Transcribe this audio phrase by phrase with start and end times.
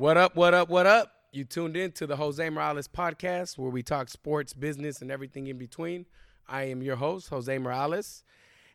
[0.00, 1.12] What up, what up, what up?
[1.30, 5.46] You tuned in to the Jose Morales podcast where we talk sports, business, and everything
[5.48, 6.06] in between.
[6.48, 8.24] I am your host, Jose Morales.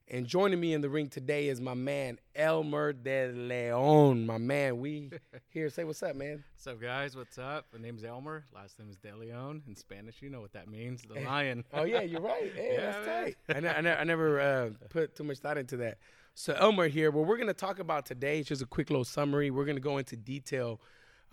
[0.07, 4.27] And joining me in the ring today is my man, Elmer De Leon.
[4.27, 5.09] My man, we
[5.49, 5.67] here.
[5.71, 6.43] Say what's up, man.
[6.53, 7.17] What's up, guys?
[7.17, 7.65] What's up?
[7.73, 8.45] My name's Elmer.
[8.53, 9.63] Last name is De Leon.
[9.67, 11.01] In Spanish, you know what that means.
[11.11, 11.63] The lion.
[11.73, 12.51] oh, yeah, you're right.
[12.55, 13.23] Hey, Yeah, that's man.
[13.23, 13.35] tight.
[13.49, 15.97] I, ne- I, ne- I never uh, put too much thought into that.
[16.35, 19.05] So, Elmer here, what we're going to talk about today is just a quick little
[19.05, 19.49] summary.
[19.49, 20.79] We're going to go into detail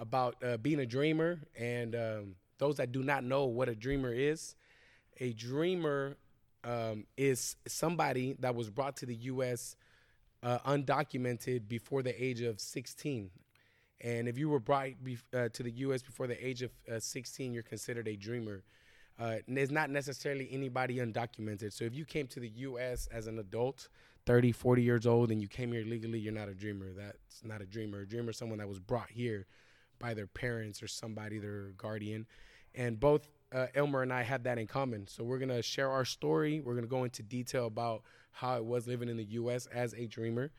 [0.03, 4.13] about uh, being a dreamer and um, those that do not know what a dreamer
[4.13, 4.57] is.
[5.21, 6.17] A dreamer
[6.65, 9.77] um, is somebody that was brought to the U.S.
[10.43, 13.31] Uh, undocumented before the age of 16.
[14.01, 16.03] And if you were brought bef uh, to the U.S.
[16.03, 18.65] before the age of uh, 16, you're considered a dreamer.
[19.21, 21.73] Uh, it's not necessarily anybody undocumented.
[21.73, 23.07] So if you came to the U.S.
[23.13, 23.89] as an adult,
[24.27, 26.87] 30, 40 years old, and you came here legally, you're not a dreamer.
[26.97, 28.01] That's not a dreamer.
[28.01, 29.47] A dreamer is someone that was brought here
[30.03, 32.27] by their parents or somebody, their guardian.
[32.75, 35.07] And both uh, Elmer and I have that in common.
[35.07, 36.61] So we're going to share our story.
[36.61, 39.67] We're going to go into detail about how it was living in the U.S.
[39.73, 40.51] as a dreamer.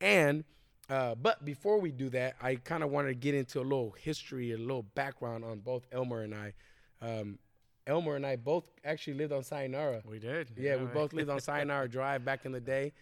[0.00, 0.44] And
[0.88, 3.94] uh, but before we do that, I kind of wanted to get into a little
[3.98, 6.54] history, a little background on both Elmer and I.
[7.02, 7.38] Um,
[7.86, 10.02] Elmer and I both actually lived on Sayonara.
[10.08, 10.50] We did.
[10.56, 10.94] Yeah, we right.
[10.94, 12.92] both lived on Sayonara Drive back in the day.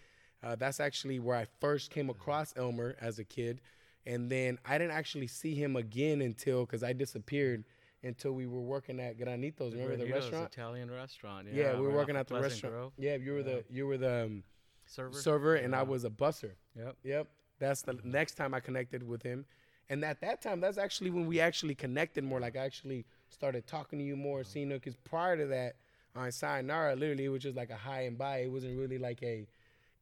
[0.42, 3.60] Uh, that's actually where I first came across Elmer as a kid.
[4.06, 7.64] And then I didn't actually see him again until, because I disappeared
[8.04, 9.72] until we were working at Granitos.
[9.72, 10.46] Remember the Granitos?
[10.46, 11.48] Italian restaurant.
[11.52, 12.74] Yeah, we were right working at the Pleasant restaurant.
[12.74, 12.92] Grove.
[12.98, 14.44] Yeah, you were the you were the um,
[14.86, 15.18] Server.
[15.18, 16.52] server, and I was a busser.
[16.76, 16.96] Yep.
[17.02, 17.26] Yep.
[17.58, 19.44] That's the next time I connected with him.
[19.88, 22.40] And at that time, that's actually when we actually connected more.
[22.40, 24.76] Like I actually started talking to you more, seeing you.
[24.76, 25.76] Because prior to that,
[26.14, 28.38] on Sayonara, literally, it was just like a hi and bye.
[28.38, 29.46] It wasn't really like a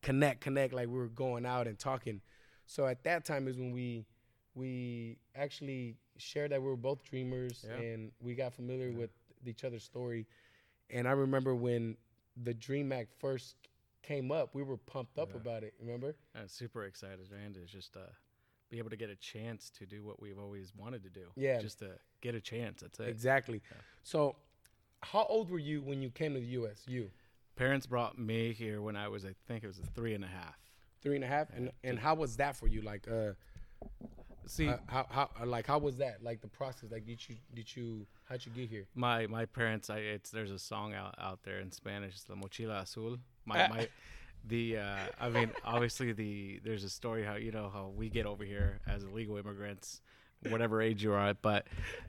[0.03, 2.21] connect, connect, like we were going out and talking.
[2.67, 4.07] So at that time is when we
[4.55, 7.75] we actually shared that we were both dreamers Yeah.
[7.77, 9.11] and we got familiar with
[9.45, 10.27] each other's story.
[10.91, 11.97] And I remember when
[12.37, 13.57] the Dream Act first
[14.03, 15.41] came up, we were pumped up Yeah.
[15.41, 15.75] about it.
[15.81, 16.15] Remember?
[16.37, 18.01] I'm super excited, man, to just uh,
[18.71, 21.33] be able to get a chance to do what we've always wanted to do.
[21.35, 21.61] Yeah.
[21.61, 22.83] Just to get a chance.
[22.83, 23.09] That's it.
[23.09, 23.61] Exactly.
[23.73, 23.79] Yeah.
[24.05, 24.37] So,
[25.03, 26.85] how old were you when you came to the U.S.?
[26.87, 27.11] You
[27.57, 30.29] Parents brought me here when I was, I think it was a three and a
[30.29, 30.57] half.
[31.05, 32.83] Three and a half, and and how was that for you?
[32.83, 33.35] Like, uh,
[34.47, 36.23] See, uh, how how uh, like how was that?
[36.23, 36.91] Like the process?
[36.91, 38.87] Like, did you did you how'd you get here?
[38.95, 42.37] my my parents I it's there's a song out out there in Spanish it's La
[42.37, 43.69] Mochila Azul my Ah.
[43.69, 43.89] my
[44.47, 48.27] the uh I mean obviously the there's a story how you know how we get
[48.27, 50.03] over here as illegal immigrants
[50.51, 51.67] whatever age you are but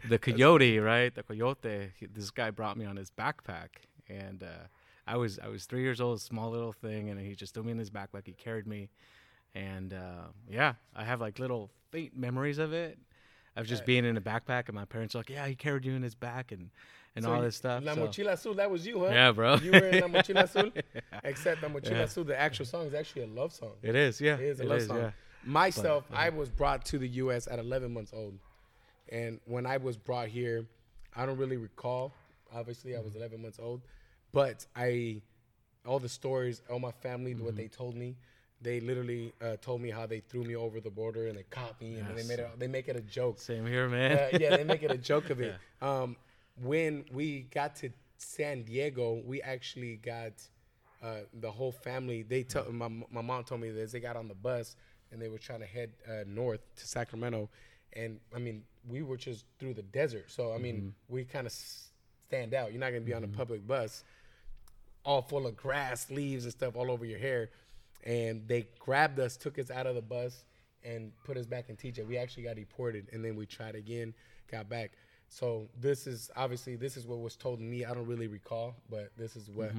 [0.10, 3.70] the coyote right the coyote he, this guy brought me on his backpack
[4.10, 4.68] and uh
[5.08, 7.72] I was I was 3 years old small little thing and he just threw me
[7.72, 8.90] in his backpack he carried me
[9.54, 12.98] and uh yeah I have like little faint memories of it
[13.56, 15.86] of just Uh, being in a backpack and my parents were like yeah he carried
[15.86, 16.70] you in his back and
[17.16, 17.82] and So all this stuff.
[17.86, 19.06] La so- Mochila Azul, that was you, huh?
[19.06, 19.56] Yeah, bro.
[19.56, 20.70] You were in La Mochila Azul.
[21.24, 22.00] Except La Mochila Yeah.
[22.02, 23.72] Azul, the actual song is actually a love song.
[23.82, 24.34] It is, yeah.
[24.36, 24.98] It is a love song.
[24.98, 25.12] yeah.
[25.46, 27.48] Myself, But, I was brought to the U.S.
[27.48, 28.38] at 11 months old,
[29.08, 30.66] and when I was brought here,
[31.16, 32.12] I don't really recall.
[32.54, 33.80] Obviously, I was 11 months old,
[34.36, 35.22] but I,
[35.88, 37.46] all the stories, all my family, Mm-hmm.
[37.46, 38.18] what they told me,
[38.62, 41.80] they literally uh, told me how they threw me over the border and they caught
[41.82, 42.50] me, and they made it.
[42.60, 43.40] They make it a joke.
[43.40, 44.12] Same here, man.
[44.18, 45.56] Uh, yeah, they make it a joke of it.
[45.82, 46.16] Um,
[46.64, 47.28] when we
[47.60, 50.34] got to San Diego, we actually got
[51.04, 52.24] uh, the whole family.
[52.24, 53.92] They tell my my mom told me this.
[53.92, 54.76] They got on the bus
[55.12, 57.50] and they were trying to head uh, north to Sacramento,
[57.94, 60.26] and I mean we were just through the desert.
[60.32, 62.72] So I mean we kind of stand out.
[62.72, 64.04] You're not gonna be on a public bus,
[65.06, 67.50] all full of grass, leaves, and stuff all over your hair.
[68.04, 70.46] And they grabbed us, took us out of the bus,
[70.84, 72.06] and put us back in TJ.
[72.08, 74.14] We actually got deported, and then we tried again,
[74.52, 74.92] got back.
[75.30, 77.84] So this is obviously this is what was told me.
[77.86, 79.72] I don't really recall, but this is what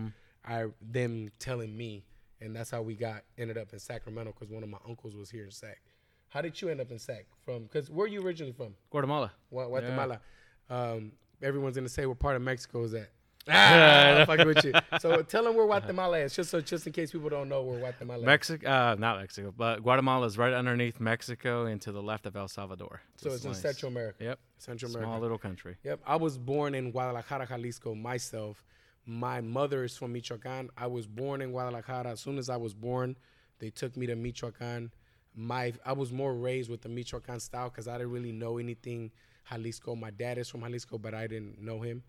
[0.45, 2.05] I them telling me,
[2.41, 5.31] and that's how we got ended up in Sacramento because one of my uncles was
[5.31, 5.81] here in Sac.
[6.29, 7.27] How did you end up in Sac?
[7.45, 8.75] From because where are you originally from?
[8.91, 9.31] Guatemala.
[9.51, 10.21] Gua- Guatemala.
[10.69, 13.11] Um, everyone's gonna say what part of Mexico is that.
[13.49, 13.53] Ah,
[14.21, 14.73] I'm fucking with you.
[15.01, 17.79] So tell them where Guatemala is, just so just in case people don't know where
[17.79, 18.27] Guatemala is.
[18.27, 22.37] Mexico, uh, not Mexico, but Guatemala is right underneath Mexico and to the left of
[22.37, 23.01] El Salvador.
[23.17, 23.55] So it's in.
[23.55, 24.25] Central America.
[24.25, 24.39] Yep.
[24.59, 25.09] Central America.
[25.09, 25.77] Small little country.
[25.85, 26.01] Yep.
[26.07, 28.65] I was born in Guadalajara, Jalisco myself.
[29.05, 30.71] My mother is from Michoacan.
[30.77, 32.11] I was born in Guadalajara.
[32.11, 33.17] As soon as I was born,
[33.61, 34.91] they took me to Michoacan.
[35.35, 39.13] My I was more raised with the Michoacan style because I didn't really know anything
[39.49, 39.95] Jalisco.
[39.95, 42.03] My dad is from Jalisco, but I didn't know him.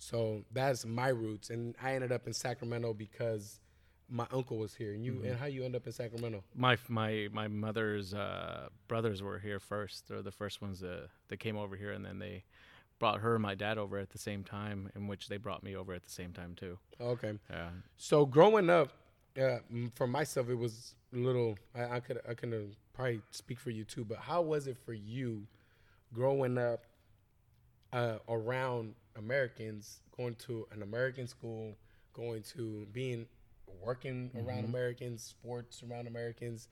[0.00, 1.50] So that's my roots.
[1.50, 3.60] And I ended up in Sacramento because
[4.08, 5.26] my uncle was here, and you Mm-hmm.
[5.26, 6.42] and how you end up in Sacramento.
[6.56, 10.08] My my my mother's uh, brothers were here first.
[10.08, 12.42] They're the first ones that that came over here, and then they
[12.98, 15.76] brought her and my dad over at the same time, in which they brought me
[15.76, 16.78] over at the same time too.
[17.00, 17.34] Okay.
[17.50, 17.68] Yeah.
[17.98, 18.88] So growing up,
[19.40, 19.58] uh,
[19.94, 21.56] for myself, it was a little.
[21.74, 24.04] I, I could I can probably speak for you too.
[24.04, 25.46] But how was it for you,
[26.12, 26.84] growing up
[27.92, 31.76] uh, around Americans, going to an American school,
[32.12, 33.26] going to being
[33.84, 36.68] working around Americans, sports around Americans,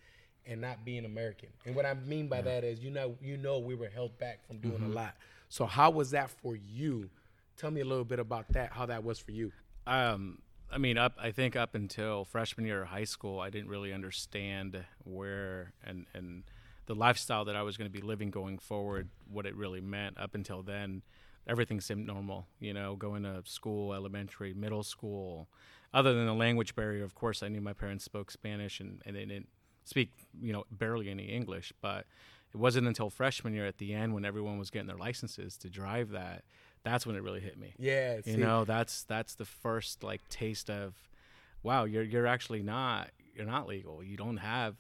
[0.47, 1.49] and not being American?
[1.65, 4.47] And what I mean by that is, you know, you know, we were held back
[4.47, 5.15] from doing a lot.
[5.49, 7.11] So how was that for you?
[7.57, 8.73] Tell me a little bit about that.
[8.73, 9.53] How that was for you.
[9.87, 10.39] Um,
[10.71, 11.15] I mean, up.
[11.19, 16.07] I think up until freshman year of high school, I didn't really understand where and
[16.15, 16.45] and
[16.87, 20.19] the lifestyle that I was going to be living going forward, what it really meant.
[20.19, 21.03] Up until then,
[21.49, 22.47] everything seemed normal.
[22.61, 25.49] You know, going to school, elementary, middle school.
[25.95, 29.17] Other than the language barrier, of course, I knew my parents spoke Spanish and, and
[29.17, 29.49] they didn't
[29.85, 30.11] speak,
[30.41, 31.73] you know, barely any English.
[31.81, 32.05] But
[32.53, 35.71] it wasn't until freshman year at the end when everyone was getting their licenses to
[35.71, 36.45] drive that,
[36.83, 40.71] that's when it really hit me Yeah, you know that's that's the first like taste
[40.71, 40.95] of
[41.63, 44.77] wow you're you're actually not you're not legal you don't have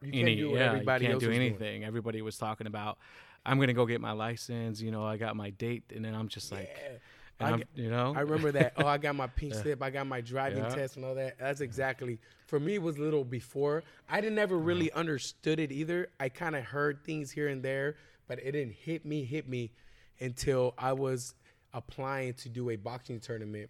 [0.00, 1.46] you can't any do yeah everybody you can't do is doing.
[1.46, 2.98] anything everybody was talking about
[3.46, 6.28] i'm gonna go get my license you know i got my date and then i'm
[6.28, 6.98] just like Yeah.
[7.40, 8.74] I I'm, you know I remember that.
[8.76, 9.82] Oh, I got my pink slip.
[9.82, 10.68] I got my driving Yeah.
[10.68, 11.36] test and all that.
[11.36, 12.74] That's exactly for me.
[12.74, 13.82] It was a little before.
[14.08, 15.00] I didn't ever really Uh-huh.
[15.00, 16.10] understood it either.
[16.20, 17.96] I kind of heard things here and there,
[18.28, 19.24] but it didn't hit me.
[19.24, 19.72] Hit me
[20.20, 21.34] until I was
[21.72, 23.68] applying to do a boxing tournament.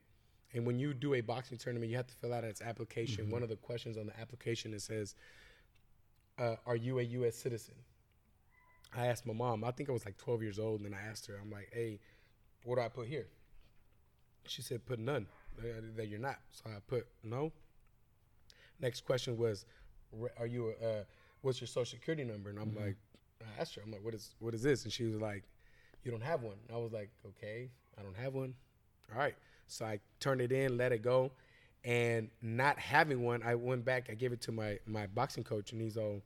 [0.52, 3.24] And when you do a boxing tournament, you have to fill out its application.
[3.24, 3.32] Mm-hmm.
[3.32, 5.14] One of the questions on the application it says,
[6.38, 7.34] uh, "Are you a U.S.
[7.34, 7.76] citizen?"
[8.96, 9.64] I asked my mom.
[9.64, 11.36] I think I was like 12 years old, and then I asked her.
[11.40, 12.00] I'm like, "Hey,
[12.64, 13.26] what do I put here?"
[14.46, 15.26] She said, "Put none.
[15.96, 17.52] That you're not." So I put no.
[18.80, 19.64] Next question was,
[20.36, 20.70] "Are you?
[20.70, 21.04] a- Uh,
[21.42, 22.96] what's your social security number?" And I'm like,
[23.40, 24.34] I asked her, I'm like, "What is?
[24.38, 25.44] What is this?" And she was like,
[26.02, 28.54] "You don't have one." I was like, "Okay, I don't have one."
[29.12, 29.36] All right.
[29.66, 31.32] So I turned it in, let it go,
[31.84, 34.10] and not having one, I went back.
[34.10, 36.22] I gave it to my my boxing coach, and he's all,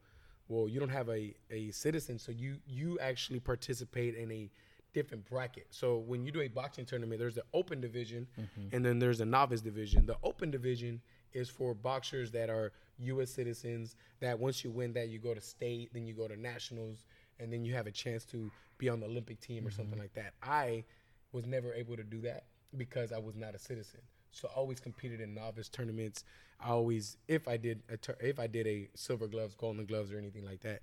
[0.48, 4.50] "Well, you don't have a a citizen, so you you actually participate in a
[4.92, 5.66] different bracket.
[5.70, 8.74] So when you do a boxing tournament, there's the open division, mm-hmm.
[8.74, 10.06] and then there's a novice division.
[10.06, 11.00] The open division
[11.32, 13.30] is for boxers that are U.S.
[13.30, 13.96] citizens.
[14.20, 17.06] That once you win that, you go to state, then you go to nationals,
[17.38, 20.02] and then you have a chance to be on the Olympic team or something mm-hmm.
[20.02, 20.34] like that.
[20.42, 20.84] I
[21.32, 22.44] was never able to do that
[22.76, 24.00] because I was not a citizen.
[24.30, 26.24] So I always competed in novice tournaments.
[26.60, 30.18] I always, if I did, a if I did a silver gloves, golden gloves, or
[30.18, 30.80] anything like that,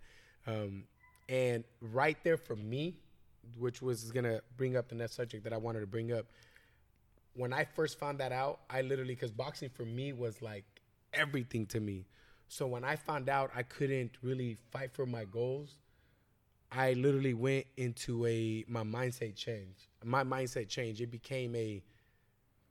[0.47, 0.85] um,
[1.27, 2.95] and right there for me,
[3.57, 6.25] which was gonna bring up the next subject that I wanted to bring up.
[7.33, 10.63] When I first found that out, I literally, because boxing for me was like
[11.13, 12.05] everything to me.
[12.47, 15.79] So when I found out I couldn't really fight for my goals,
[16.71, 19.89] I literally went into a my mindset change.
[20.03, 21.01] My mindset change.
[21.01, 21.81] It became a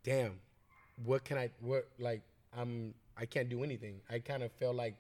[0.02, 0.40] damn,
[1.04, 2.22] what can I what like
[2.56, 4.00] I'm I can't do anything.
[4.10, 4.96] I kind of felt like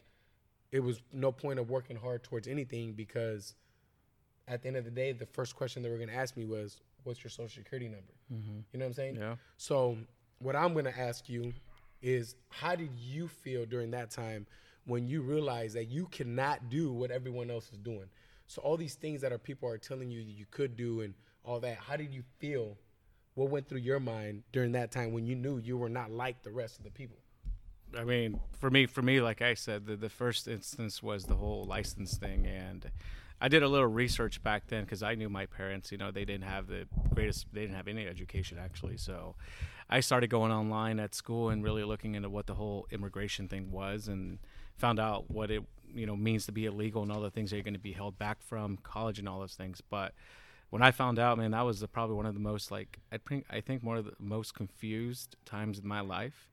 [0.72, 3.54] it was no point of working hard towards anything because
[4.48, 6.80] at the end of the day, the first question they were gonna ask me was,
[7.04, 8.58] "What's your social security number?" Mm-hmm.
[8.72, 9.16] You know what I'm saying?
[9.16, 9.98] yeah So,
[10.38, 11.52] what I'm going to ask you
[12.02, 14.46] is how did you feel during that time
[14.84, 18.08] when you realized that you cannot do what everyone else is doing?
[18.46, 21.14] So, all these things that are people are telling you that you could do and
[21.44, 22.76] all that, how did you feel?
[23.34, 26.42] What went through your mind during that time when you knew you were not like
[26.42, 27.18] the rest of the people?
[27.96, 31.34] I mean, for me, for me, like I said, the, the first instance was the
[31.34, 32.90] whole license thing, and
[33.40, 35.92] I did a little research back then because I knew my parents.
[35.92, 38.96] You know, they didn't have the greatest, they didn't have any education actually.
[38.96, 39.36] So,
[39.90, 43.70] I started going online at school and really looking into what the whole immigration thing
[43.70, 44.38] was, and
[44.76, 45.62] found out what it
[45.92, 47.92] you know means to be illegal and all the things that you're going to be
[47.92, 49.80] held back from college and all those things.
[49.88, 50.14] But
[50.70, 53.18] when I found out, man, that was the, probably one of the most like I
[53.18, 56.48] think I think one of the most confused times in my life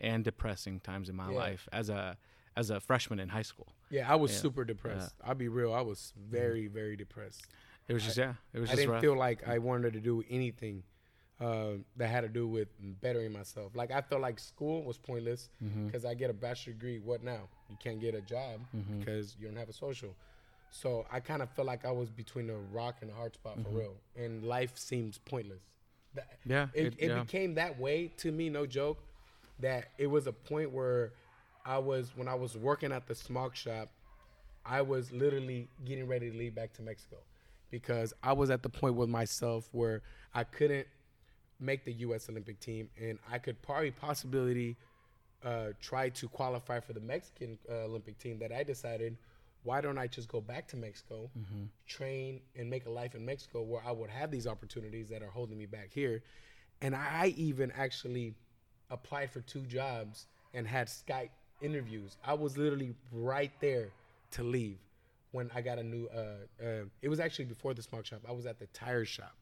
[0.00, 1.36] and depressing times in my Yeah.
[1.38, 2.16] life as a
[2.56, 3.68] as a freshman in high school.
[3.90, 4.38] Yeah, I was Yeah.
[4.38, 5.14] super depressed.
[5.22, 5.72] I'll be real.
[5.72, 7.46] I was very, very depressed.
[7.88, 9.00] It was just yeah, it was just I didn't rough.
[9.00, 10.82] feel like I wanted to do anything
[11.40, 12.66] uh, that had to do with
[13.00, 13.76] bettering myself.
[13.76, 15.86] Like I felt like school was pointless Mm-hmm.
[15.86, 16.98] because I get a bachelor degree.
[16.98, 17.48] What now?
[17.70, 18.98] You can't get a job Mm-hmm.
[18.98, 20.16] because you don't have a social.
[20.70, 23.58] So I kind of felt like I was between a rock and a hard spot
[23.62, 25.60] for real, and life seems pointless.
[26.14, 26.50] That- Mm-hmm.
[26.50, 27.20] Yeah, it, it- it yeah.
[27.22, 28.48] became that way to me.
[28.48, 28.98] No joke.
[29.60, 31.12] That it was a point where
[31.64, 33.90] I was when I was working at the smog shop.
[34.64, 37.16] I was literally getting ready to leave back to Mexico
[37.70, 40.02] because I was at the point with myself where
[40.34, 40.86] I couldn't
[41.60, 42.28] make the U.S.
[42.28, 44.76] Olympic team, and I could probably possibility
[45.44, 49.16] uh, tried to qualify for the Mexican uh, Olympic team, that I decided,
[49.64, 51.30] why don't I just go back to Mexico,
[51.86, 55.30] train and make a life in Mexico where I would have these opportunities that are
[55.30, 56.22] holding me back here,
[56.80, 58.34] and I even actually
[58.90, 62.16] applied for two jobs and had Skype interviews.
[62.24, 63.90] I was literally right there
[64.32, 64.78] to leave
[65.32, 66.08] when I got a new.
[66.08, 68.20] Uh, uh, it was actually before the smoke shop.
[68.28, 69.34] I was at the tire shop,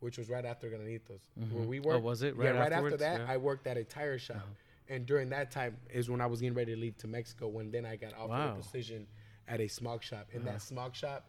[0.00, 1.96] which was right after Granitos, where we worked.
[2.02, 2.34] Oh, was it?
[2.38, 3.22] yeah, Right right after that, Yeah.
[3.24, 3.32] Uh-huh.
[3.32, 4.42] I worked at a tire shop,
[4.88, 7.48] and during that time is when I was getting ready to leave to Mexico.
[7.48, 8.44] When then I got offered Wow.
[8.48, 8.54] Uh-huh.
[8.58, 9.06] a position
[9.48, 11.24] at a smog shop, and that smog shop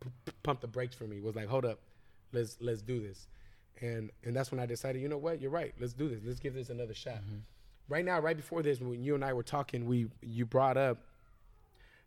[0.00, 1.20] p- p- pumped the brakes for me.
[1.20, 1.78] Was like, hold up,
[2.32, 3.26] let's let's do this,
[3.80, 6.40] and and that's when I decided, you know what, you're right, let's do this, let's
[6.40, 7.16] give this another shot.
[7.16, 7.38] Mm-hmm.
[7.88, 10.98] Right now, right before this, when you and I were talking, we you brought up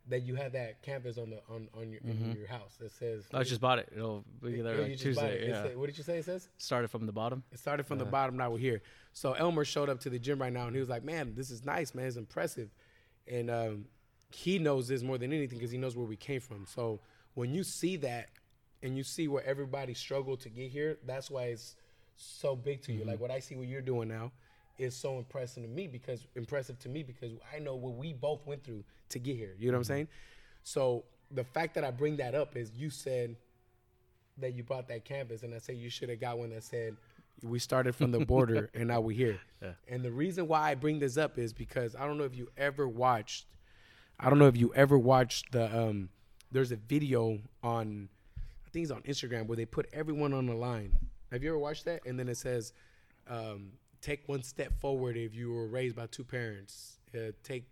[0.08, 3.24] that you had that canvas on the on on your in your house that says.
[3.34, 3.88] I just bought it.
[3.94, 4.98] It'll be there you like.
[4.98, 5.42] Tuesday.
[5.42, 5.74] It Yeah.
[5.74, 6.18] what did you say?
[6.18, 6.48] It says.
[6.58, 7.42] Started from the bottom.
[7.52, 8.36] It started from the bottom.
[8.36, 8.82] Now we're here.
[9.12, 11.50] So Elmer showed up to the gym right now, and he was like, "Man, this
[11.50, 12.06] is nice, man.
[12.06, 12.70] It's impressive."
[13.26, 13.86] And um,
[14.30, 16.66] he knows this more than anything because he knows where we came from.
[16.66, 17.00] So
[17.34, 18.28] when you see that,
[18.82, 21.76] and you see where everybody struggled to get here, that's why it's
[22.16, 23.00] so big to you.
[23.00, 23.10] Mm-hmm.
[23.10, 24.32] Like what I see what you're doing now
[24.78, 28.46] is so impressive to me because impressive to me because I know what we both
[28.46, 29.54] went through to get here.
[29.58, 29.92] You know what I'm mm-hmm.
[29.92, 30.08] saying?
[30.62, 33.36] So the fact that I bring that up is you said
[34.38, 36.96] that you bought that canvas, and I say you should have got one that said
[37.42, 39.40] we started from the border and now we're here.
[39.62, 39.72] Yeah.
[39.88, 42.48] And the reason why I bring this up is because I don't know if you
[42.56, 43.46] ever watched.
[44.18, 45.64] I don't know if you ever watched the.
[45.64, 46.08] Um,
[46.50, 48.08] there's a video on,
[48.66, 50.96] I think it's on Instagram where they put everyone on the line.
[51.32, 52.06] Have you ever watched that?
[52.06, 52.72] And then it says,
[53.28, 56.98] um, "Take one step forward if you were raised by two parents.
[57.14, 57.64] Uh, take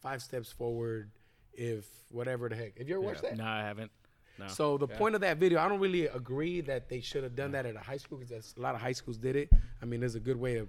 [0.00, 1.10] five steps forward
[1.52, 3.36] if whatever the heck." Have you ever watched that?
[3.36, 3.90] No, I haven't.
[4.38, 4.48] No.
[4.48, 7.52] So the point of that video, I don't really agree that they should have done
[7.52, 9.50] that at a high school because a lot of high schools did it.
[9.80, 10.68] I mean, there's a good way to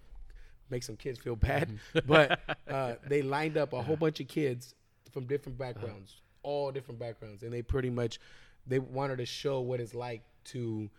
[0.69, 4.75] make some kids feel bad, but uh, they lined up a whole bunch of kids
[5.13, 5.71] from different uh-huh.
[5.73, 8.19] backgrounds, all different backgrounds, and they pretty much
[8.67, 10.89] they wanted to show what it's like to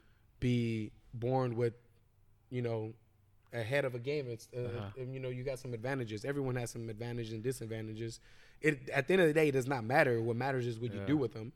[0.41, 1.75] be born with,
[2.51, 2.93] you know,
[3.53, 4.27] ahead of a game.
[4.29, 4.87] It's uh, uh-huh.
[4.99, 6.25] and, you know you got some advantages.
[6.25, 8.21] Everyone has some advantages and disadvantages.
[8.61, 10.23] It at the end of the day, it does not matter.
[10.23, 11.53] What matters is what you do with them.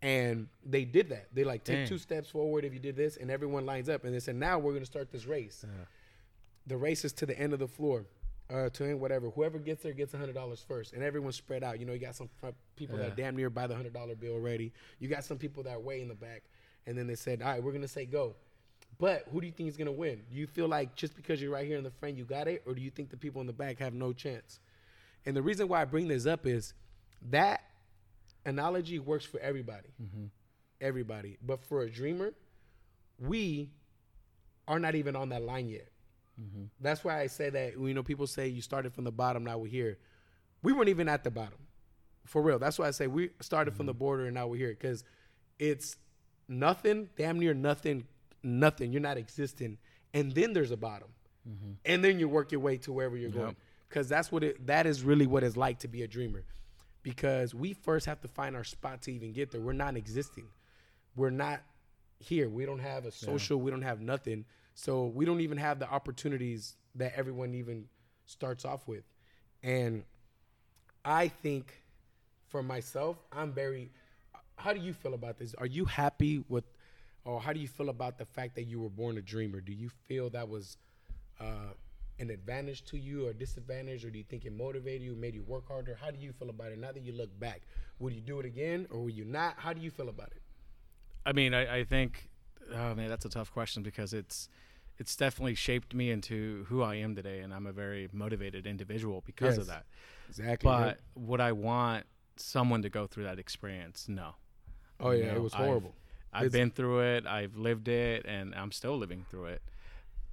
[0.00, 1.26] And they did that.
[1.34, 1.88] They like take Dang.
[1.88, 4.04] two steps forward if you did this, and everyone lines up.
[4.04, 5.64] And they said, now we're going to start this race.
[5.64, 5.84] Uh-huh.
[6.68, 8.06] The race is to the end of the floor,
[8.50, 9.30] uh, to end whatever.
[9.30, 11.78] Whoever gets there gets hundred dollars first, and everyone's spread out.
[11.80, 12.30] You know, you got some
[12.76, 14.72] people that damn near buy the hundred dollar bill already.
[14.98, 16.42] You got some people that are way in the back,
[16.86, 18.34] and then they said, all right, we're going to say go.
[18.98, 20.22] But who do you think is going to win?
[20.30, 22.62] Do you feel like just because you're right here in the front, you got it,
[22.66, 24.60] or do you think the people in the back have no chance?
[25.26, 26.72] And the reason why I bring this up is
[27.30, 27.60] that
[28.46, 29.88] analogy works for everybody.
[30.80, 31.36] Everybody.
[31.44, 32.32] But for a dreamer,
[33.20, 33.70] we
[34.66, 35.88] are not even on that line yet.
[36.40, 36.64] Mm-hmm.
[36.80, 39.58] That's why I say that, you know, people say you started from the bottom, now
[39.58, 39.98] we're here.
[40.62, 41.58] We weren't even at the bottom.
[42.26, 42.58] For real.
[42.58, 43.98] That's why I say we started from the mm-hmm.
[43.98, 44.70] border and now we're here.
[44.70, 45.02] Because
[45.58, 45.96] it's
[46.46, 48.04] nothing, damn near nothing,
[48.42, 48.92] nothing.
[48.92, 49.78] You're not existing.
[50.12, 51.08] And then there's a bottom.
[51.48, 51.72] Mm-hmm.
[51.84, 53.56] And then you work your way to wherever you're going.
[53.88, 56.44] Because that's what it that is really what it's like to be a dreamer.
[57.02, 59.60] Because we first have to find our spot to even get there.
[59.60, 60.48] We're not existing.
[61.16, 61.62] We're not
[62.18, 62.48] here.
[62.50, 64.44] We don't have a social, we don't have nothing.
[64.78, 67.86] So we don't even have the opportunities that everyone even
[68.26, 69.02] starts off with.
[69.64, 70.04] And
[71.04, 71.82] I think
[72.46, 73.90] for myself, I'm very
[74.54, 75.52] how do you feel about this?
[75.56, 76.62] Are you happy with
[77.24, 79.60] or how do you feel about the fact that you were born a dreamer?
[79.60, 80.76] Do you feel that was
[81.40, 81.74] uh,
[82.20, 85.42] an advantage to you or disadvantage, or do you think it motivated you, made you
[85.42, 85.98] work harder?
[86.00, 87.62] How do you feel about it now that you look back?
[87.98, 89.54] Would you do it again or would you not?
[89.56, 90.42] How do you feel about it?
[91.26, 92.30] I mean, I, I think,
[92.72, 94.48] oh man, that's a tough question because it's
[94.98, 99.22] it's definitely shaped me into who I am today, and I'm a very motivated individual
[99.24, 99.86] because of that.
[100.28, 100.68] Exactly.
[100.68, 102.04] But would I want
[102.36, 104.06] someone to go through that experience?
[104.08, 104.34] No.
[105.00, 105.94] oh yeah, No, it was I've- horrible.
[106.30, 107.26] I've been through it.
[107.26, 109.62] I've lived it, and I'm still living through it.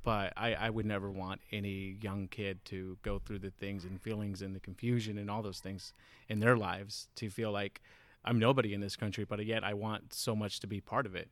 [0.03, 3.99] But I, I would never want any young kid to go through the things and
[3.99, 5.93] feelings and the confusion and all those things
[6.27, 7.81] in their lives to feel like
[8.25, 11.15] I'm nobody in this country, but yet I want so much to be part of
[11.15, 11.29] it.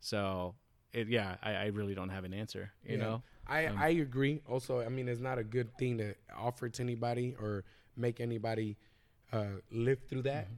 [0.00, 0.54] So,
[0.94, 2.70] it, yeah, I, I really don't have an answer.
[2.84, 3.02] You Yeah.
[3.02, 4.40] know, I um, I agree.
[4.48, 7.64] Also, I mean, it's not a good thing to offer to anybody or
[7.96, 8.76] make anybody
[9.32, 10.46] uh, live through that.
[10.46, 10.54] Mm-hmm.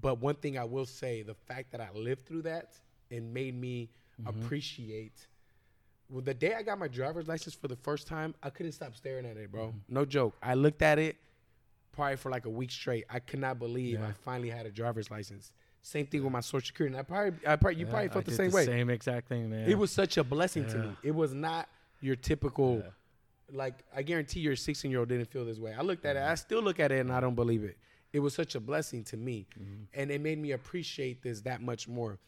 [0.00, 2.74] But one thing I will say, the fact that I lived through that,
[3.10, 4.28] and made me mm-hmm.
[4.28, 5.26] appreciate.
[6.08, 8.96] Well, the day I got my driver's license for the first time, I couldn't stop
[8.96, 9.68] staring at it, bro.
[9.68, 9.78] Mm-hmm.
[9.88, 10.36] No joke.
[10.42, 11.16] I looked at it
[11.92, 13.04] probably for like a week straight.
[13.10, 15.52] I could not believe I finally had a driver's license.
[15.82, 16.94] Same thing with my social security.
[16.94, 18.66] And I probably, I probably, you probably I felt the did same way.
[18.66, 19.68] Same exact thing, man.
[19.68, 20.90] It was such a blessing to me.
[21.02, 21.68] It was not
[22.00, 22.82] your typical
[23.52, 25.74] like I guarantee your 16 year old didn't feel this way.
[25.76, 26.20] I looked at it.
[26.20, 26.32] Mm-hmm.
[26.32, 27.76] I still look at it and I don't believe it.
[28.12, 29.84] It was such a blessing to me, mm-hmm.
[29.94, 32.18] and it made me appreciate this that much more.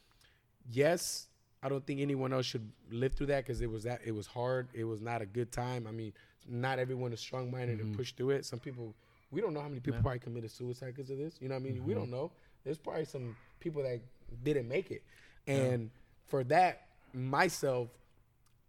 [0.71, 1.27] Yes,
[1.61, 4.29] I don't think anyone else should live through that because it was that it was
[4.29, 4.69] hard.
[4.75, 5.87] It was not a good time.
[5.89, 6.13] I mean,
[6.49, 7.97] not everyone is strong minded and mm-hmm.
[7.97, 8.45] push through it.
[8.45, 8.95] Some people,
[9.33, 11.35] we don't know how many people probably committed suicide because of this.
[11.41, 11.85] You know what I mean?
[11.85, 12.31] We don't know.
[12.65, 14.01] There's probably some people that
[14.45, 15.03] didn't make it,
[15.47, 15.91] and
[16.27, 17.89] for that myself,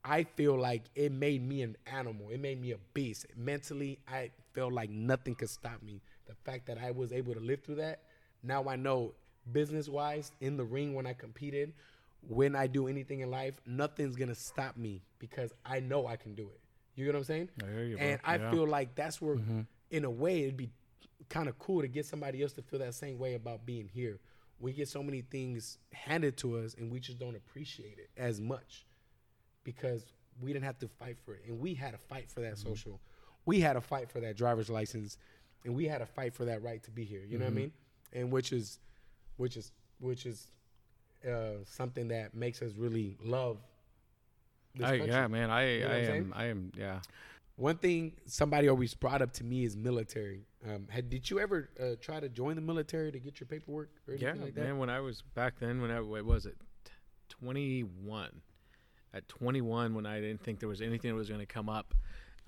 [0.03, 2.29] I feel like it made me an animal.
[2.29, 3.25] It made me a beast.
[3.37, 6.01] Mentally, I felt like nothing could stop me.
[6.27, 8.01] The fact that I was able to live through that,
[8.43, 9.13] now I know
[9.51, 11.73] business wise, in the ring when I competed,
[12.27, 16.35] when I do anything in life, nothing's gonna stop me because I know I can
[16.35, 16.59] do it.
[16.95, 17.49] You get what I'm saying?
[17.63, 18.05] I hear you, bro.
[18.05, 18.51] and I Yeah.
[18.51, 19.61] feel like that's where, mm-hmm.
[19.91, 20.69] in a way, it'd be
[21.29, 24.19] kind of cool to get somebody else to feel that same way about being here.
[24.59, 28.39] We get so many things handed to us, and we just don't appreciate it as
[28.39, 28.85] much
[29.63, 30.05] because
[30.41, 32.99] we didn't have to fight for it, and we had to fight for that social.
[33.45, 35.17] We had to fight for that driver's license,
[35.65, 37.23] and we had to fight for that right to be here.
[37.27, 37.71] You know what I mean?
[38.13, 38.79] And which is,
[39.37, 40.47] which is, which is
[41.27, 43.57] uh, something that makes us really love.
[44.75, 45.13] This I, country.
[45.13, 45.49] yeah, man.
[45.51, 46.33] I, know I am.
[46.35, 46.71] I am.
[46.77, 46.99] Yeah.
[47.55, 50.47] One thing somebody always brought up to me is military.
[50.67, 53.89] Um, had did you ever uh, try to join the military to get your paperwork
[54.07, 54.63] or anything Yeah, like that?
[54.63, 54.77] man.
[54.79, 56.57] When I was back then, when I what was it,
[57.29, 58.41] twenty one.
[59.13, 61.69] At twenty one, when I didn't think there was anything that was going to come
[61.69, 61.93] up,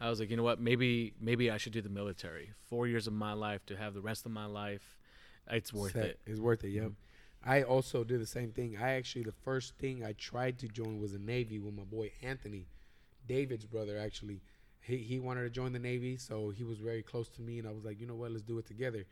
[0.01, 0.59] I was like, you know what?
[0.59, 2.51] Maybe maybe I should do the military.
[2.67, 4.97] Four years of my life to have the rest of my life.
[5.51, 6.05] It's worth Set.
[6.05, 6.19] it.
[6.25, 6.69] It's worth it.
[6.69, 6.93] Yep.
[7.45, 8.75] I also did the same thing.
[8.81, 12.11] I actually the first thing I tried to join was the Navy with my boy
[12.23, 12.65] Anthony,
[13.27, 13.99] David's brother.
[13.99, 14.41] Actually,
[14.85, 17.67] he he wanted to join the Navy, so he was very close to me, and
[17.67, 18.31] I was like, you know what?
[18.31, 19.05] Let's do it together.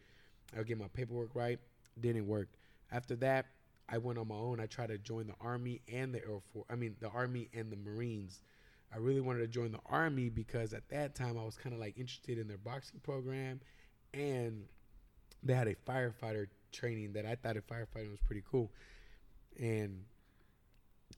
[0.56, 1.60] I'll get my paperwork right.
[2.00, 2.50] Didn't work.
[2.92, 3.48] After that,
[3.90, 4.60] I went on my own.
[4.60, 6.66] I tried to join the Army and the Air Force.
[6.70, 8.42] I mean, the Army and the Marines.
[8.94, 11.80] I really wanted to join the Army because at that time I was kind of
[11.80, 13.60] like interested in their boxing program,
[14.14, 14.66] and
[15.42, 18.72] they had a firefighter training that I thought a firefighting was pretty cool,
[19.60, 20.04] and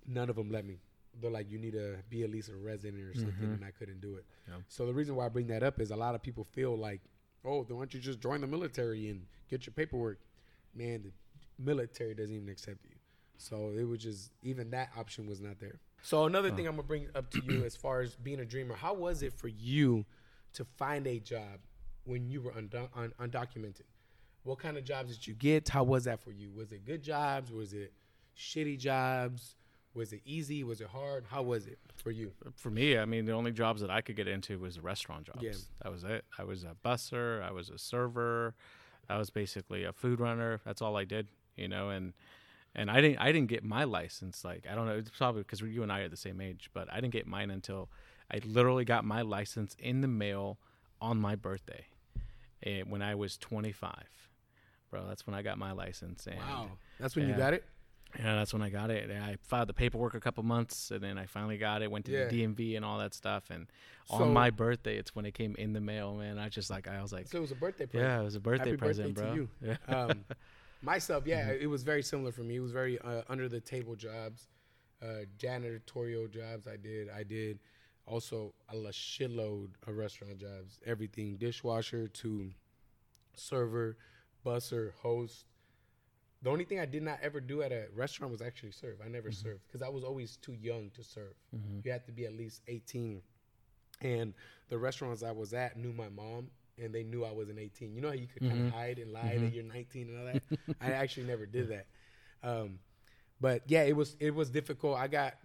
[0.07, 0.79] none of them let me.
[1.21, 3.53] They're like, you need to be at least a resident or something, mm-hmm.
[3.53, 4.25] and I couldn't do it.
[4.47, 4.55] Yeah.
[4.67, 7.01] So the reason why I bring that up is a lot of people feel like,
[7.45, 10.19] oh, why don't you just join the military and get your paperwork?
[10.75, 11.11] Man, the
[11.63, 12.95] military doesn't even accept you.
[13.37, 15.79] So it was just even that option was not there.
[16.01, 18.75] So another thing I'm gonna bring up to you as far as being a dreamer,
[18.75, 20.05] how was it for you
[20.53, 21.59] to find a job
[22.03, 23.81] when you were undo- un- undocumented?
[24.43, 25.69] What kind of jobs did you get?
[25.69, 26.51] How was that for you?
[26.51, 27.51] Was it good jobs?
[27.51, 27.91] Was it
[28.37, 29.55] shitty jobs?
[29.95, 30.63] Was it easy?
[30.63, 31.23] Was it hard?
[31.29, 32.31] How was it for you?
[32.55, 35.41] For me, I mean, the only jobs that I could get into was restaurant jobs.
[35.41, 35.53] Yeah.
[35.83, 36.25] That was it.
[36.37, 37.41] I was a busser.
[37.41, 38.53] I was a server.
[39.09, 40.59] I was basically a food runner.
[40.65, 41.89] That's all I did, you know.
[41.89, 42.13] And
[42.75, 44.43] and I didn't I didn't get my license.
[44.43, 44.97] Like I don't know.
[44.97, 47.49] It's probably because you and I are the same age, but I didn't get mine
[47.49, 47.89] until
[48.31, 50.57] I literally got my license in the mail
[51.01, 51.85] on my birthday,
[52.63, 53.93] eh, when I was 25.
[54.89, 56.25] Bro, that's when I got my license.
[56.27, 57.63] And Wow, that's when you got it.
[58.19, 59.09] Yeah, that's when I got it.
[59.11, 61.91] I filed the paperwork a couple months, and then I finally got it.
[61.91, 62.25] Went to Yeah.
[62.27, 63.49] the DMV and all that stuff.
[63.49, 63.67] And
[64.05, 66.37] So- on my birthday, it's when it came in the mail, man.
[66.39, 68.09] I just like I was like, So it was a birthday present.
[68.09, 69.69] yeah, it was a birthday Happy present, birthday to bro.
[69.69, 69.77] you.
[69.89, 69.95] Yeah.
[69.95, 70.25] um,
[70.81, 72.55] myself, yeah, it was very similar for me.
[72.55, 74.47] It was very uh, under the table jobs,
[75.01, 76.67] uh, janitorial jobs.
[76.67, 77.09] I did.
[77.09, 77.59] I did
[78.05, 80.79] also a shitload of restaurant jobs.
[80.85, 82.51] Everything dishwasher to
[83.35, 83.97] server,
[84.45, 85.45] busser, host.
[86.41, 88.97] The only thing I did not ever do at a restaurant was actually serve.
[89.03, 89.47] I never mm-hmm.
[89.47, 91.33] served because I was always too young to serve.
[91.55, 91.79] Mm-hmm.
[91.83, 93.21] You had to be at least 18.
[94.01, 94.33] And
[94.69, 96.47] the restaurants I was at knew my mom
[96.81, 97.95] and they knew I wasn't 18.
[97.95, 98.77] You know how you could kind of mm-hmm.
[98.77, 100.75] hide and lie that you're 19 and all that?
[100.81, 101.87] I actually never did that.
[102.43, 102.79] Um,
[103.41, 104.97] but yeah, it was it was difficult.
[104.97, 105.35] I got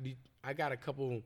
[0.44, 1.22] I got a couple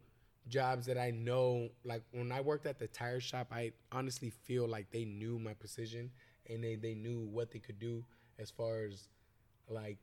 [0.48, 4.68] jobs that I know like when I worked at the tire shop, I honestly feel
[4.68, 6.11] like they knew my position
[6.48, 8.05] and they, they knew what they could do
[8.38, 9.09] as far as
[9.68, 9.98] like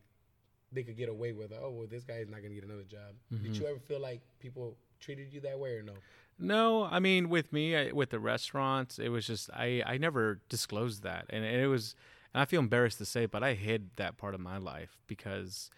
[0.71, 3.15] they could get away with oh well this guy is not gonna get another job.
[3.29, 3.53] Did mm-hmm.
[3.53, 5.93] you ever feel like people treated you that way or no?
[6.39, 10.39] No, I mean with me I, with the restaurants, it was just I I never
[10.49, 11.95] disclosed that, and it was,
[12.33, 15.69] and I feel embarrassed to say, but I hid that part of my life because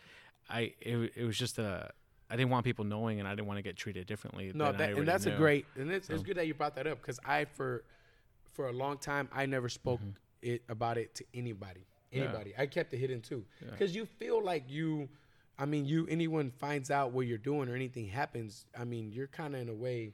[0.50, 1.92] I it, it was just a
[2.30, 4.52] I didn't want people knowing, and I didn't want to get treated differently.
[4.56, 7.00] No, that, and that's a great, and it's, it's good that you brought that up
[7.00, 7.84] because I for
[8.54, 10.12] for a long time I never spoke mm-hmm.
[10.42, 11.86] it about it to anybody.
[12.14, 12.24] Yeah.
[12.24, 15.10] Anybody, I kept it hidden too because you feel like you,
[15.58, 18.66] I mean, you anyone finds out what you're doing or anything happens.
[18.78, 20.14] I mean, you're kind of in a way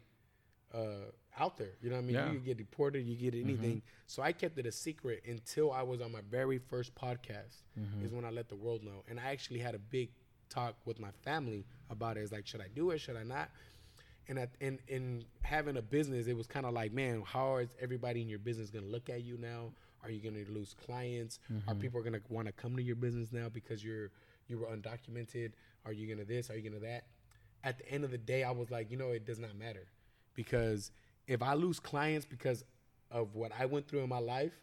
[0.73, 1.71] uh, out there.
[1.81, 2.15] You know what I mean?
[2.15, 2.31] Yeah.
[2.31, 3.81] You get deported, you get anything.
[4.07, 7.63] So I kept it a secret until I was on my very first podcast.
[8.03, 10.09] Is when I let the world know, and I actually had a big
[10.49, 12.21] talk with my family about it.
[12.21, 12.99] It's like, should I do it?
[12.99, 13.49] Should I not?
[14.27, 17.69] And at, in in having a business, it was kind of like, man, how is
[17.79, 19.71] everybody in your business gonna look at you now?
[20.03, 21.39] Are you gonna lose clients?
[21.49, 21.81] Are mm-hmm.
[21.81, 24.11] people gonna want to come to your business now because you're
[24.47, 25.51] you were undocumented?
[25.85, 26.49] Are you gonna this?
[26.49, 27.05] Are you gonna that?
[27.63, 29.87] At the end of the day, I was like, you know, it does not matter
[30.33, 30.91] because
[31.27, 32.63] if I lose clients because
[33.11, 34.53] of what I went through in my life,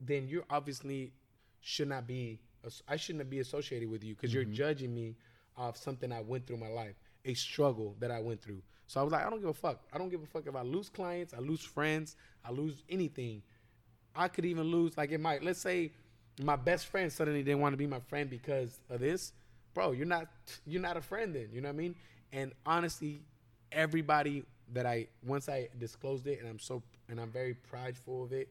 [0.00, 1.12] then you obviously
[1.60, 2.40] should not be.
[2.88, 4.54] I shouldn't be associated with you because you're mm-hmm.
[4.54, 5.16] judging me
[5.56, 8.62] off something I went through in my life, a struggle that I went through.
[8.86, 9.80] So I was like, I don't give a fuck.
[9.92, 13.42] I don't give a fuck if I lose clients, I lose friends, I lose anything.
[14.14, 15.42] I could even lose like it might.
[15.42, 15.92] Let's say
[16.42, 19.32] my best friend suddenly didn't want to be my friend because of this,
[19.72, 19.92] bro.
[19.92, 20.28] You're not
[20.66, 21.48] you're not a friend then.
[21.52, 21.94] You know what I mean?
[22.32, 23.22] And honestly,
[23.72, 28.32] everybody that I once I disclosed it, and I'm so and I'm very prideful of
[28.32, 28.48] it.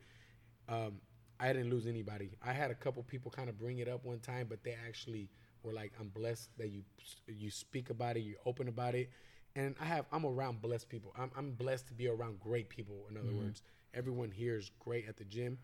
[0.70, 1.00] Um,
[1.40, 2.30] I didn't lose anybody.
[2.46, 5.28] I had a couple people kind of bring it up one time, but they actually
[5.64, 6.84] were like, "I'm blessed that you
[7.28, 9.10] you speak about it, you're open about it."
[9.56, 11.14] And I have I'm around blessed people.
[11.18, 12.96] I'm I'm blessed to be around great people.
[13.10, 13.62] In other words,
[13.94, 15.58] everyone here is great at the gym,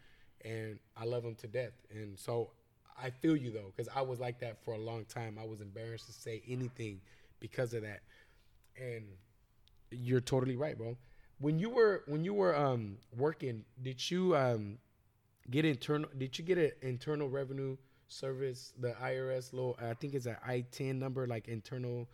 [0.45, 1.73] and I love them to death.
[1.91, 2.51] And so
[3.01, 5.37] I feel you though, because I was like that for a long time.
[5.41, 7.01] I was embarrassed to say anything
[7.39, 8.01] because of that.
[8.77, 9.05] And
[9.91, 10.97] you're totally right, bro.
[11.39, 14.77] When you were when you were um working, did you um
[15.49, 16.09] get internal?
[16.17, 19.77] Did you get an internal revenue service, the IRS little?
[19.81, 22.09] I think it's an I-10 number, like internal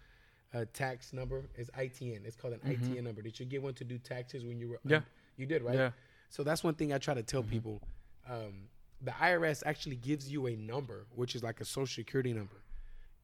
[0.54, 1.50] uh, tax number.
[1.56, 2.26] It's ITN.
[2.26, 3.22] It's called an ITN number.
[3.22, 4.80] Did you get one to do taxes when you were?
[4.86, 5.02] Yeah.
[5.38, 5.76] you did, right?
[5.76, 5.90] Yeah.
[6.36, 7.82] So that's one thing I try to tell people.
[8.30, 8.68] Um,
[9.02, 12.58] the IRS actually gives you a number, which is like a social security number,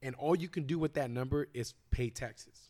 [0.02, 2.70] and all you can do with that number is pay taxes.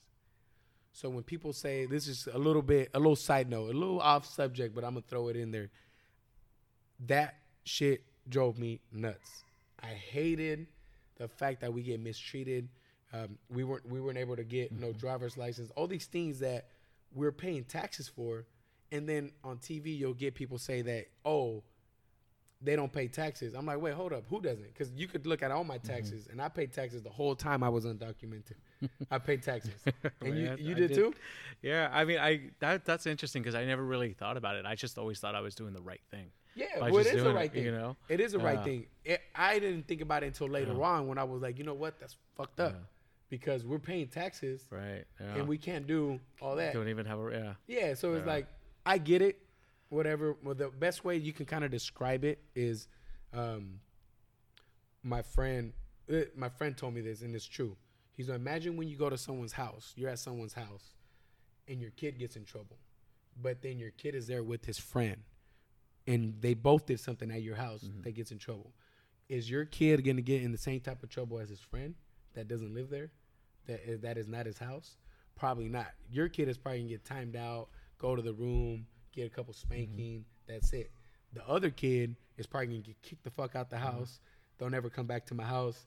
[0.94, 4.02] So when people say this is a little bit, a little side note, a little
[4.02, 5.70] off subject, but I'm gonna throw it in there.
[7.06, 9.44] That shit drove me nuts.
[9.80, 10.66] I hated
[11.18, 12.68] the fact that we get mistreated.
[13.14, 15.70] Um, we weren't we weren't able to get no driver's license.
[15.76, 16.70] All these things that
[17.14, 18.48] we're paying taxes for,
[18.92, 21.64] and then on TV you'll get people say that oh
[22.64, 23.56] they don't pay taxes.
[23.56, 24.68] I'm like, wait, hold up, who doesn't?
[24.68, 25.88] Because you could look at all my mm-hmm.
[25.88, 28.54] taxes, and I paid taxes the whole time I was undocumented.
[29.10, 29.74] I paid taxes,
[30.22, 30.96] and you Man, you I did, did.
[30.96, 31.14] too.
[31.62, 34.66] Yeah, I mean, I that that's interesting because I never really thought about it.
[34.66, 36.28] I just always thought I was doing the right thing.
[36.56, 37.66] Yeah, well, it is the right it, thing.
[37.66, 37.96] you know?
[38.10, 38.86] it is the right uh, thing.
[39.06, 40.82] It, I didn't think about it until later uh-huh.
[40.82, 42.80] on when I was like, you know what, that's fucked up, Yeah.
[43.30, 45.06] because we're paying taxes Right.
[45.20, 45.36] Yeah.
[45.36, 46.74] and we can't do all that.
[46.74, 47.54] don't even have a yeah.
[47.68, 48.34] Yeah, so it's Yeah.
[48.34, 48.48] like
[48.86, 49.40] I get it.
[49.90, 50.38] Whatever.
[50.44, 52.88] Well, the best way you can kind of describe it is,
[53.34, 53.80] um,
[55.04, 55.74] my friend,
[56.12, 57.76] uh, my friend told me this, and it's true.
[58.14, 60.94] He's like, imagine when you go to someone's house, you're at someone's house,
[61.68, 62.78] and your kid gets in trouble,
[63.42, 65.18] but then your kid is there with his friend,
[66.08, 68.74] and they both did something at your house that gets in trouble.
[69.28, 71.96] Is your kid gonna get in the same type of trouble as his friend
[72.34, 73.12] that doesn't live there,
[73.68, 74.98] that is, that is not his house?
[75.36, 75.88] Probably not.
[76.10, 77.70] Your kid is probably gonna get timed out,
[78.02, 79.74] go to the room, get a couple mm-hmm.
[79.74, 80.26] spanking.
[80.48, 80.92] That's it.
[81.34, 83.86] The other kid is probably gonna get kicked the fuck out the mm-hmm.
[83.86, 84.20] house.
[84.60, 85.86] Don't ever come back to my house.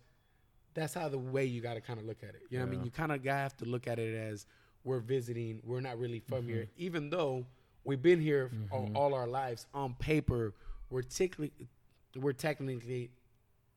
[0.74, 2.42] That's how the way you got to kind of look at it.
[2.50, 2.84] You know what I mean?
[2.84, 4.46] You kind of gotta have to look at it as
[4.82, 5.60] we're visiting.
[5.64, 6.48] We're not really from mm-hmm.
[6.48, 7.46] here, even though
[7.84, 9.66] we've been here all, all our lives.
[9.74, 10.54] On paper,
[10.90, 11.68] we're technically
[12.16, 13.10] we're technically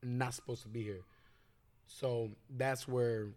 [0.04, 1.02] not supposed to be here.
[1.88, 3.30] So that's where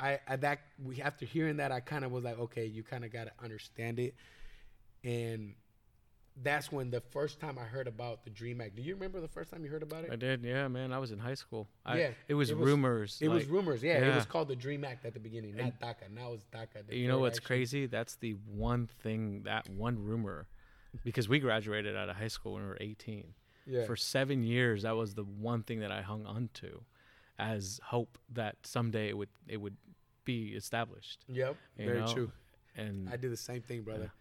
[0.00, 3.04] I, I that we after hearing that I kind of was like, okay, you kind
[3.04, 4.14] of got to understand it,
[5.04, 5.54] and
[6.40, 8.76] that's when the first time I heard about the Dream Act.
[8.76, 10.10] Do you remember the first time you heard about it?
[10.12, 10.44] I did.
[10.44, 10.92] Yeah, man.
[10.92, 11.66] I was in high school.
[11.84, 13.18] I, Yeah, It was it was- rumors.
[13.20, 16.10] It was rumors, yeah, It was called the Dream Act at the beginning, not DACA.
[16.14, 16.94] Now it's DACA.
[16.96, 17.46] You know what's Action.
[17.46, 17.86] crazy?
[17.86, 20.46] That's the one thing, that one rumor,
[21.04, 23.34] because we graduated out of high school when we were 18.
[23.66, 23.84] Yeah.
[23.84, 26.82] For seven years, that was the one thing that I hung on to,
[27.36, 29.76] as hope that someday it would it would
[30.28, 31.24] be established.
[31.28, 31.56] Yep.
[31.78, 32.12] Very know?
[32.12, 32.32] true.
[32.76, 34.12] And I did the same thing, brother.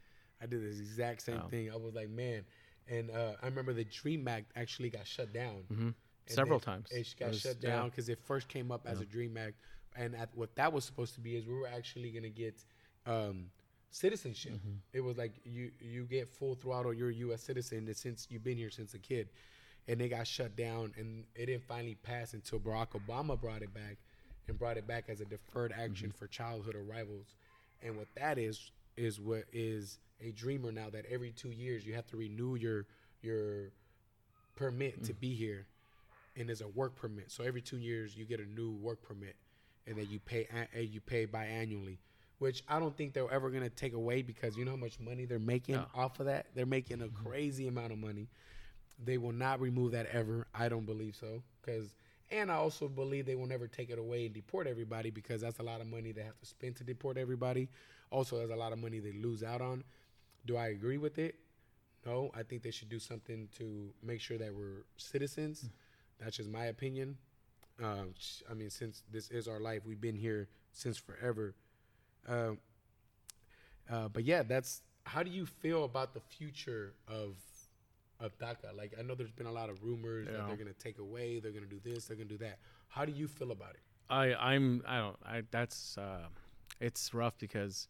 [0.41, 1.69] I did the exact same thing.
[1.71, 2.45] I was like, man,
[2.87, 5.93] and uh, I remember the Dream Act actually got shut down Mhm.
[6.27, 6.91] Several times.
[6.91, 9.55] It got It was- shut down because it first came up as a Dream Act,
[9.95, 12.55] and at, what that was supposed to be is we were actually gonna get
[13.05, 13.49] um,
[13.91, 14.53] citizenship.
[14.53, 14.75] Mm-hmm.
[14.93, 16.93] It was like you you get full throttle.
[16.93, 17.41] You're a U.S.
[17.43, 19.29] citizen since you've been here since a kid,
[19.87, 23.73] and they got shut down, and it didn't finally pass until Barack Obama brought it
[23.73, 23.97] back,
[24.47, 26.17] and brought it back as a deferred action Mm-hmm.
[26.17, 27.35] for childhood arrivals.
[27.83, 31.93] And what that is is what is a dreamer now that every two years you
[31.93, 32.85] have to renew your
[33.21, 33.71] your
[34.55, 35.07] permit Mm.
[35.07, 35.67] to be here
[36.35, 37.31] and there's a work permit.
[37.31, 39.35] So every two years you get a new work permit,
[39.87, 40.47] and then you pay
[40.79, 41.97] you pay biannually,
[42.39, 45.25] which I don't think they're ever gonna take away because you know how much money
[45.25, 45.85] they're making No.
[45.95, 46.47] off of that.
[46.55, 48.27] They're making a crazy amount of money.
[49.03, 50.47] They will not remove that ever.
[50.53, 51.95] I don't believe so because.
[52.29, 55.59] And I also believe they will never take it away and deport everybody because that's
[55.59, 57.69] a lot of money they have to spend to deport everybody.
[58.11, 59.83] Also, there's a lot of money they lose out on.
[60.45, 61.35] Do I agree with it?
[62.05, 65.69] No, I think they should do something to make sure that we're citizens.
[66.19, 67.17] That's just my opinion.
[68.17, 71.55] Sh- I mean, since this is our life, we've been here since forever.
[72.27, 72.59] Um,
[73.89, 77.35] uh, but yeah, that's how do you feel about the future of
[78.19, 78.75] of DACA?
[78.75, 81.51] Like, I know there's been a lot of rumors that they're gonna take away, they're
[81.51, 82.59] gonna do this, they're gonna do that.
[82.87, 83.81] How do you feel about it?
[84.09, 86.27] I I'm I don't I that's uh,
[86.79, 87.87] it's rough because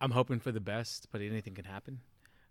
[0.00, 2.00] I'm hoping for the best, but anything can happen.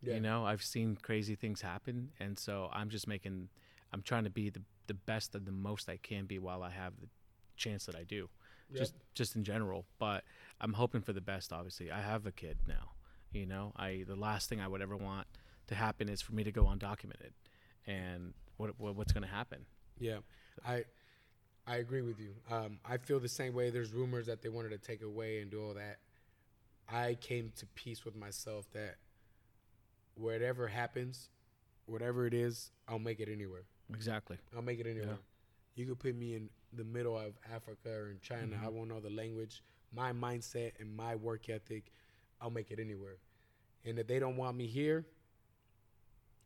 [0.02, 0.15] Yeah.
[0.15, 3.50] You know, I've seen crazy things happen, and so I'm just making
[3.93, 6.69] I'm trying to be the the best and the most I can be while I
[6.69, 7.08] have the
[7.56, 8.30] chance that I do.
[8.72, 8.80] Yep.
[8.80, 10.24] Just just in general, but
[10.60, 11.54] I'm hoping for the best.
[11.54, 12.91] Obviously, I have a kid now.
[13.32, 15.28] You know, I the last thing I would ever want
[15.73, 17.31] to happen is for me to go undocumented,
[17.88, 19.65] and what, what what's going to happen?
[19.99, 20.17] Yeah,
[20.65, 20.86] I
[21.65, 22.33] I agree with you.
[22.51, 23.69] Um, I feel the same way.
[23.69, 25.97] There's rumors that they wanted to take away and do all that.
[26.89, 28.97] I came to peace with myself that
[30.15, 31.29] whatever happens,
[31.86, 33.63] whatever it is, I'll make it anywhere.
[33.93, 34.38] Exactly.
[34.55, 35.17] I'll make it anywhere.
[35.75, 35.83] Yeah.
[35.83, 38.59] You could put me in the middle of Africa or in China.
[38.63, 39.63] I won't know the language.
[39.95, 41.91] My mindset and my work ethic,
[42.41, 43.17] I'll make it anywhere.
[43.86, 45.05] And if they don't want me here,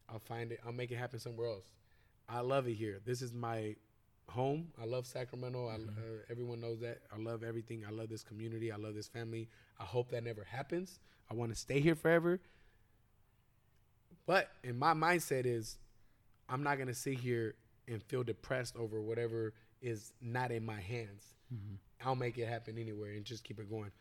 [0.09, 0.59] I'll find it.
[0.65, 1.65] I'll make it happen somewhere else.
[2.29, 2.99] I love it here.
[3.05, 3.75] This is my
[4.29, 4.67] home.
[4.81, 5.67] I love Sacramento.
[5.67, 5.77] I, uh,
[6.29, 6.99] everyone knows that.
[7.13, 7.83] I love everything.
[7.87, 8.71] I love this community.
[8.71, 9.49] I love this family.
[9.79, 10.99] I hope that never happens.
[11.29, 12.39] I want to stay here forever.
[14.25, 15.77] But in my mindset is,
[16.49, 17.55] I'm not gonna sit here
[17.87, 21.23] and feel depressed over whatever is not in my hands.
[22.05, 23.91] I'll make it happen anywhere and just keep it going.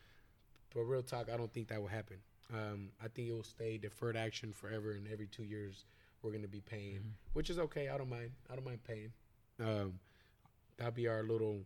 [0.73, 2.17] But real talk, I don't think that will happen.
[2.53, 5.85] Um, I think it will stay deferred action forever, and every two years
[6.21, 7.89] we're gonna be paying, which is okay.
[7.89, 8.31] I don't mind.
[8.49, 9.11] I don't mind paying.
[9.59, 9.99] Um,
[10.77, 11.59] that'll be our little.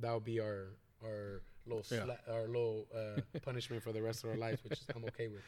[0.00, 0.68] That'll be our
[1.04, 2.04] our little Yeah.
[2.04, 5.28] sla- our little uh, punishment for the rest of our lives, which is, I'm okay
[5.28, 5.42] with.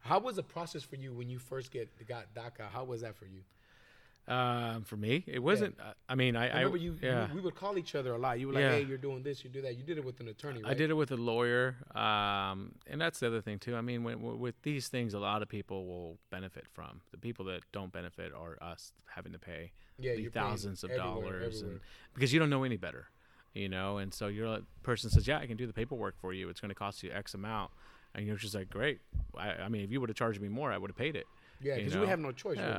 [0.00, 2.68] How was the process for you when you first get got DACA?
[2.72, 3.42] How was that for you?
[4.28, 5.76] Um, for me, it wasn't.
[5.80, 7.34] uh, I mean, I, I remember you, Yeah, you.
[7.34, 8.38] We would call each other a lot.
[8.38, 8.70] You were like, Yeah.
[8.72, 9.42] "Hey, you're doing this.
[9.42, 10.70] You do that." You did it with an attorney, right?
[10.70, 13.74] I did it with a lawyer, um, and that's the other thing too.
[13.74, 17.00] I mean, when, with these things, a lot of people will benefit from.
[17.10, 21.40] The people that don't benefit are us having to pay Yeah, the thousands of everywhere,
[21.40, 21.72] dollars, everywhere.
[21.72, 21.80] and
[22.14, 23.08] because you don't know any better,
[23.54, 23.98] you know.
[23.98, 26.48] And so your person says, "Yeah, I can do the paperwork for you.
[26.48, 27.72] It's going to cost you X amount,"
[28.14, 29.00] and you're just like, "Great."
[29.36, 31.26] I, I mean, if you would have charged me more, I would have paid it.
[31.60, 32.06] Yeah, because you, know?
[32.06, 32.56] have no choice.
[32.58, 32.70] really.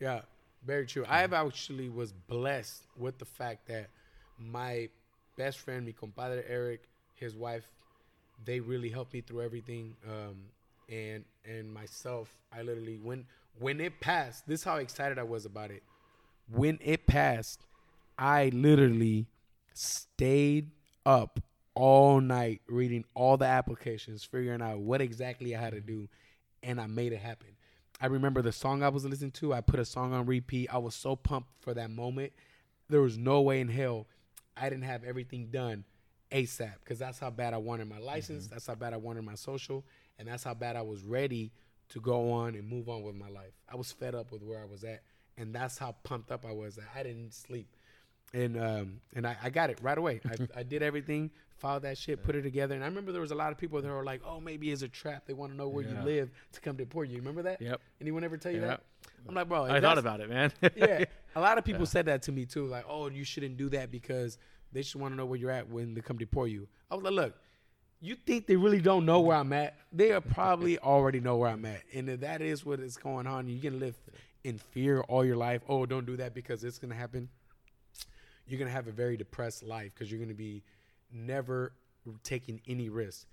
[0.00, 0.22] Yeah.
[0.64, 1.04] Very true.
[1.08, 3.88] I actually was blessed with the fact that
[4.38, 4.88] my
[5.36, 6.82] best friend, mi compadre Eric,
[7.14, 7.66] his wife,
[8.44, 9.96] they really helped me through everything.
[10.06, 10.36] Um,
[10.88, 13.26] and and myself, I literally when
[13.58, 15.82] when it passed, this is how excited I was about it.
[16.50, 17.64] When it passed,
[18.18, 19.26] I literally
[19.72, 20.70] stayed
[21.06, 21.40] up
[21.74, 26.08] all night reading all the applications, figuring out what exactly I had to do,
[26.62, 27.48] and I made it happen.
[28.00, 29.52] I remember the song I was listening to.
[29.52, 30.72] I put a song on repeat.
[30.72, 32.32] I was so pumped for that moment.
[32.88, 34.06] There was no way in hell
[34.56, 35.84] I didn't have everything done
[36.32, 38.44] ASAP because that's how bad I wanted my license.
[38.44, 38.54] Mm-hmm.
[38.54, 39.84] That's how bad I wanted my social,
[40.18, 41.52] and that's how bad I was ready
[41.90, 43.52] to go on and move on with my life.
[43.68, 45.02] I was fed up with where I was at,
[45.36, 46.78] and that's how pumped up I was.
[46.94, 47.74] I didn't sleep,
[48.32, 50.20] and um, and I, I got it right away.
[50.24, 53.30] I, I did everything, filed that shit, put it together, and I remember there was
[53.32, 55.24] a lot of people that were like, "Oh, maybe it's a trap.
[55.26, 55.98] They want to know where Yeah.
[56.00, 57.60] you live to come deport you." Remember that?
[57.60, 57.80] Yep.
[58.00, 58.66] Anyone ever tell you Yeah.
[58.68, 58.82] that?
[59.28, 59.64] I'm like, bro.
[59.64, 60.52] I thought about it, man.
[60.76, 62.66] yeah, a lot of people said that to me too.
[62.66, 64.38] Like, oh, you shouldn't do that because
[64.72, 66.68] they just want to know where you're at when they come deport you.
[66.90, 67.34] I was like, look,
[68.00, 69.76] you think they really don't know where I'm at?
[69.92, 73.26] They are probably already know where I'm at, and if that is what is going
[73.26, 73.96] on, You can live
[74.44, 75.60] in fear all your life.
[75.68, 77.28] Oh, don't do that because it's gonna happen.
[78.50, 80.62] You're gonna have a very depressed life because you're gonna be
[81.12, 81.72] never
[82.22, 83.26] taking any risks.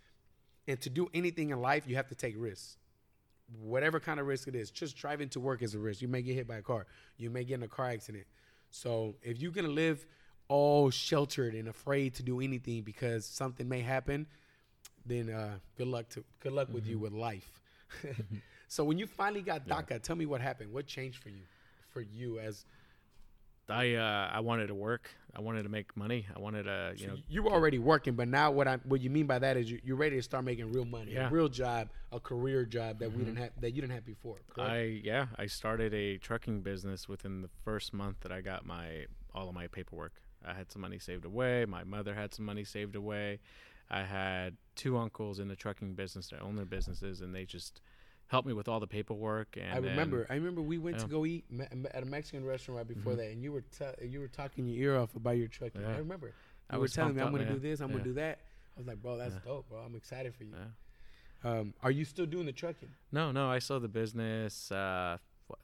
[0.68, 2.78] And to do anything in life, you have to take risks
[3.62, 4.72] whatever kind of risk it is.
[4.72, 6.02] Just driving to work is a risk.
[6.02, 6.86] You may get hit by a car.
[7.18, 8.26] You may get in a car accident.
[8.70, 10.06] So if you're gonna live
[10.50, 14.28] all sheltered and afraid to do anything because something may happen,
[15.06, 17.62] then uh, good luck to good luck with you with life.
[18.68, 20.74] so when you finally got DACA, tell me what happened.
[20.74, 21.44] What changed for you?
[21.90, 22.66] For you as
[23.70, 25.10] I uh, I wanted to work.
[25.36, 26.26] I wanted to make money.
[26.36, 29.02] I wanted to, you so know, you were already working, but now what I what
[29.02, 31.30] you mean by that is you, you're ready to start making real money, a Yeah.
[31.32, 34.38] real job, a career job that we didn't have that you didn't have before.
[34.50, 34.72] correct?
[34.72, 39.06] I yeah, I started a trucking business within the first month that I got my
[39.36, 40.14] all of my paperwork.
[40.46, 41.66] I had some money saved away.
[41.66, 43.40] My mother had some money saved away.
[43.90, 47.82] I had two uncles in the trucking business that own their businesses, and they just
[48.28, 49.58] helped me with all the paperwork.
[49.60, 50.28] And I remember.
[50.30, 53.28] I remember we went to go eat me- at a Mexican restaurant right before that,
[53.32, 55.82] and you were te- you were talking your ear off about your trucking.
[55.82, 55.96] Yeah.
[55.96, 56.34] I remember.
[56.70, 57.80] I You were was telling me I'm gonna do this.
[57.80, 57.94] I'm Yeah.
[57.94, 58.40] gonna do that.
[58.76, 59.40] I was like, bro, that's Yeah.
[59.46, 59.80] dope, bro.
[59.80, 60.54] I'm excited for you.
[60.54, 61.50] Yeah.
[61.52, 62.90] Um, are you still doing the trucking?
[63.12, 65.60] No, no, I sold the business uh, what,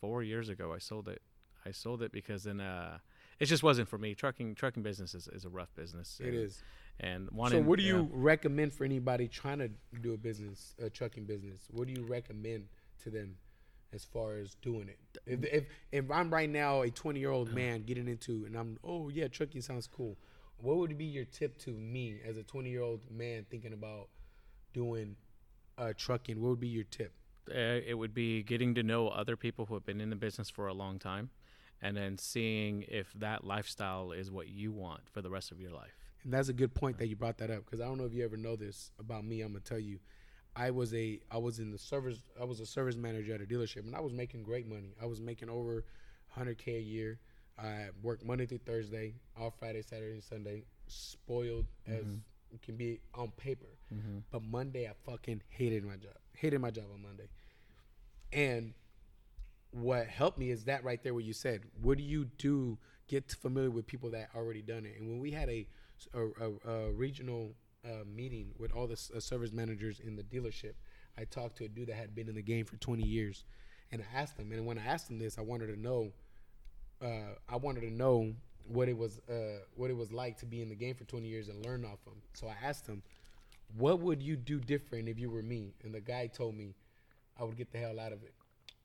[0.00, 0.72] four years ago.
[0.72, 1.20] I sold it.
[1.66, 2.98] I sold it because then uh,
[3.38, 4.14] it just wasn't for me.
[4.14, 6.20] Trucking trucking business is, is a rough business.
[6.20, 6.62] It and, is.
[7.00, 7.94] And So, what do yeah.
[7.94, 9.70] you recommend for anybody trying to
[10.00, 11.58] do a business, a trucking business?
[11.70, 12.66] What do you recommend
[13.02, 13.36] to them
[13.92, 14.98] as far as doing it?
[15.26, 18.78] If if, if I'm right now a 20 year old man getting into, and I'm,
[18.84, 20.16] oh yeah, trucking sounds cool.
[20.58, 24.08] What would be your tip to me as a 20 year old man thinking about
[24.72, 25.16] doing
[25.76, 26.40] uh, trucking?
[26.40, 27.12] What would be your tip?
[27.50, 30.50] uh, it would be getting to know other people who have been in the business
[30.50, 31.30] for a long time
[31.84, 35.70] and then seeing if that lifestyle is what you want for the rest of your
[35.70, 35.92] life
[36.24, 38.14] And that's a good point that you brought that up because I don't know if
[38.14, 39.42] you ever know this about me.
[39.42, 39.98] I'm gonna tell you,
[40.56, 43.44] I was a I was in the service I was a service manager at a
[43.44, 44.94] dealership and I was making great money.
[45.00, 45.84] I was making over
[46.36, 47.20] 100k a year.
[47.58, 50.64] I worked Monday through Thursday, off Friday, Saturday, and Sunday.
[50.86, 52.16] Spoiled as mm-hmm.
[52.54, 54.18] it can be on paper, mm-hmm.
[54.30, 56.16] but Monday I fucking hated my job.
[56.32, 57.28] Hated my job on Monday,
[58.32, 58.74] and
[59.74, 63.30] what helped me is that right there what you said what do you do get
[63.32, 64.94] familiar with people that already done it?
[64.98, 65.66] And when we had a
[66.12, 70.72] a, a, a regional uh, meeting with all the uh, service managers in the dealership
[71.18, 73.44] i talked to a dude that had been in the game for 20 years
[73.92, 76.10] and i asked him and when i asked him this i wanted to know
[77.02, 78.32] uh, i wanted to know
[78.66, 81.28] what it was uh, what it was like to be in the game for 20
[81.28, 82.20] years and learn off him.
[82.32, 83.02] So i asked him
[83.76, 85.74] what would you do different if you were me?
[85.84, 86.74] And the guy told me
[87.38, 88.34] i would get the hell out of it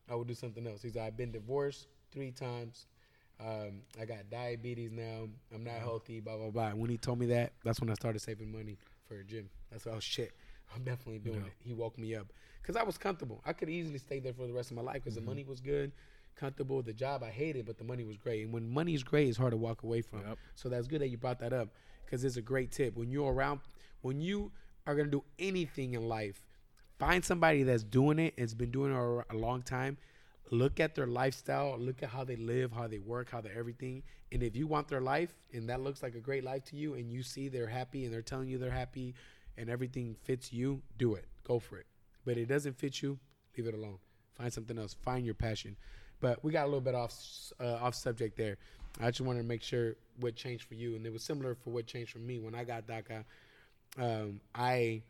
[0.09, 0.81] I would do something else.
[0.81, 2.87] He's like, I've been divorced three times.
[3.39, 5.29] Um, I got diabetes now.
[5.53, 6.19] I'm not healthy.
[6.19, 6.71] Blah blah blah.
[6.71, 9.49] When he told me that, that's when I started saving money for a gym.
[9.71, 10.33] That's oh shit.
[10.75, 11.53] I'm definitely doing it.
[11.63, 12.27] He woke me up
[12.61, 13.41] because I was comfortable.
[13.45, 15.59] I could easily stay there for the rest of my life because the money was
[15.61, 15.91] good,
[16.35, 16.81] comfortable.
[16.83, 18.43] The job I hated, but the money was great.
[18.43, 20.19] And when money is great, it's hard to walk away from.
[20.27, 20.37] Yep.
[20.55, 21.69] So that's good that you brought that up
[22.05, 22.95] because it's a great tip.
[22.95, 23.61] When you're around,
[24.01, 24.51] when you
[24.85, 26.41] are gonna do anything in life,
[26.99, 29.97] find somebody that's doing it and's been doing it a long time
[30.51, 34.03] look at their lifestyle look at how they live how they work how they everything.
[34.31, 36.95] And if you want their life and that looks like a great life to you
[36.95, 39.15] and you see they're happy and they're telling you they're happy
[39.57, 41.25] and everything fits you do it.
[41.43, 41.85] Go for it.
[42.25, 43.19] But it doesn't fit you
[43.57, 43.97] leave it alone.
[44.35, 44.95] Find something else.
[45.03, 45.75] Find your passion.
[46.21, 47.13] But we got a little bit off
[47.59, 48.57] uh, off subject there.
[49.01, 51.71] I just wanted to make sure what changed for you and it was similar for
[51.71, 52.39] what changed for me.
[52.39, 53.23] When i got DACA
[53.97, 55.01] um, i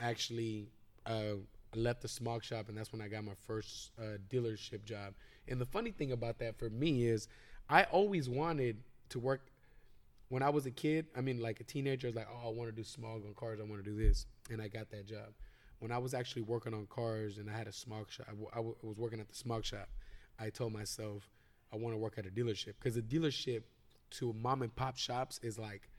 [0.00, 0.68] actually
[1.06, 1.34] uh,
[1.74, 5.14] left the smog shop, and that's when I got my first uh, dealership job.
[5.48, 7.28] And the funny thing about that for me is,
[7.68, 8.78] I always wanted
[9.10, 9.48] to work.
[10.28, 12.52] When I was a kid, I mean, like a teenager, I was like, "Oh, I
[12.52, 13.60] want to do smog on cars.
[13.60, 15.34] I want to do this," and I got that job.
[15.80, 18.48] When I was actually working on cars and I had a smog shop, I, w-
[18.52, 19.88] I w- was working at the smog shop.
[20.38, 21.28] I told myself,
[21.72, 23.62] I want to work at a dealership because a dealership
[24.12, 25.90] to mom and pop shops is like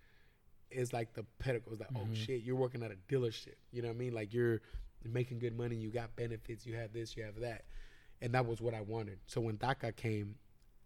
[0.72, 1.24] is like the.
[1.46, 3.56] It's like, oh shit, you're working at a dealership.
[3.72, 4.14] You know what I mean?
[4.14, 4.62] Like you're
[5.14, 7.66] making good money, you got benefits, you have this, you have that.
[8.22, 9.20] And that was what I wanted.
[9.28, 10.36] So when DACA came,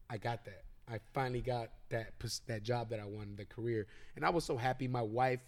[0.10, 0.63] I got that.
[0.91, 2.13] I finally got that
[2.47, 3.88] that job that I wanted, the career.
[4.15, 4.88] And I was so happy.
[4.88, 5.41] My wife,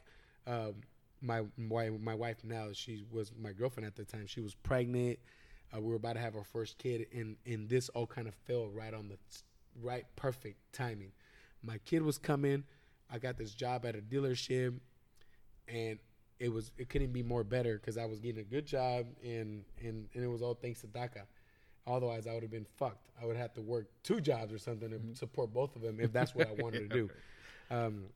[0.45, 0.75] um,
[1.21, 4.27] my my my wife now, she was my girlfriend at the time.
[4.27, 5.17] She was pregnant.
[5.75, 8.35] Uh, we were about to have our first kid, and and this all kind of
[8.35, 9.17] fell right on the
[9.81, 11.11] right perfect timing.
[11.63, 12.63] My kid was coming.
[13.11, 14.79] I got this job at a dealership,
[15.67, 15.97] and
[16.41, 19.63] it was it couldn't be more better because I was getting a good job, and
[19.79, 21.21] and and it was all thanks to DACA.
[21.85, 23.09] Otherwise, I would have been fucked.
[23.21, 26.11] I would have to work two jobs or something to support both of them if
[26.11, 27.09] that's what I wanted to do.
[27.69, 28.07] Um,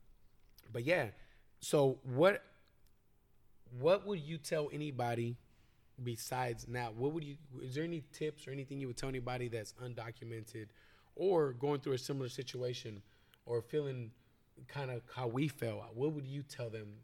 [0.74, 1.06] but yeah,
[1.62, 2.44] so what
[3.80, 5.38] what would you tell anybody
[6.04, 6.92] besides now?
[6.94, 7.38] What would you?
[7.62, 10.66] Is there any tips or anything you would tell anybody that's undocumented
[11.16, 13.02] or going through a similar situation
[13.46, 14.12] or feeling
[14.68, 15.86] kind of how we felt?
[15.94, 16.96] What would you tell them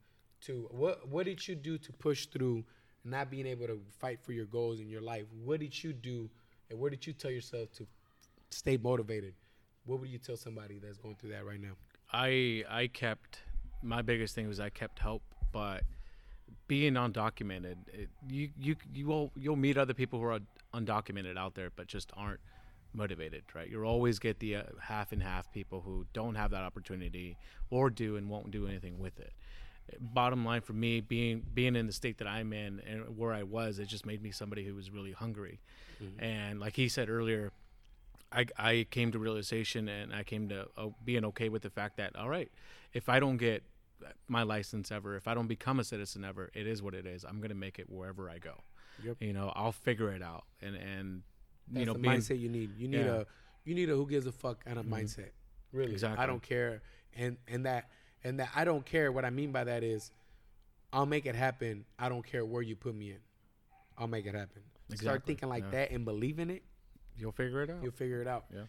[0.42, 0.68] to?
[0.72, 2.64] What What did you do to push through
[3.04, 5.26] not being able to fight for your goals in your life?
[5.44, 6.30] What did you do,
[6.70, 7.88] and what did you tell yourself to
[8.50, 9.34] stay motivated?
[9.86, 11.74] What would you tell somebody that's going through that right now?
[12.14, 13.40] I I kept
[13.82, 15.84] my biggest thing was I kept help, but
[16.68, 20.40] being undocumented, it, you you you will you'll meet other people who are
[20.74, 22.40] undocumented out there, but just aren't
[22.94, 23.70] motivated, right?
[23.70, 27.38] You'll always get the uh, half and half people who don't have that opportunity
[27.70, 29.34] or do and won't do anything with it.
[30.00, 33.44] Bottom line for me, being being in the state that I'm in and where I
[33.44, 35.60] was, it just made me somebody who was really hungry.
[36.18, 37.52] And like he said earlier,
[38.32, 41.98] I, I came to realization and I came to uh, being okay with the fact
[41.98, 42.52] that all right,
[42.94, 43.64] if I don't get
[44.28, 47.24] my license ever, if I don't become a citizen ever, it is what it is.
[47.24, 48.64] I'm gonna make it wherever I go.
[49.04, 49.18] Yep.
[49.20, 50.46] You know, I'll figure it out.
[50.62, 51.22] And and
[51.68, 52.76] That's you know, the being, mindset you need.
[52.78, 53.04] You need Yeah.
[53.06, 53.22] Mm-hmm.
[53.22, 53.26] a
[53.66, 55.30] you need a who gives a fuck kind of mindset.
[55.72, 56.24] Really, Exactly.
[56.24, 56.82] I don't care,
[57.16, 57.90] and and that
[58.24, 59.12] and that I don't care.
[59.12, 60.12] What I mean by that is,
[60.94, 61.86] I'll make it happen.
[61.98, 63.20] I don't care where you put me in.
[63.98, 64.62] I'll make it happen.
[64.96, 65.72] Start thinking like yeah.
[65.72, 66.64] that and believe in it.
[67.18, 67.78] You'll figure it out.
[67.82, 68.46] You'll figure it out.
[68.54, 68.64] Yeah.